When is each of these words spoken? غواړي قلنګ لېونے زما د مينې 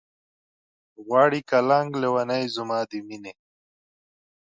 غواړي 1.05 1.39
قلنګ 1.49 1.89
لېونے 2.01 2.39
زما 2.55 2.79
د 2.89 2.91
مينې 3.07 3.33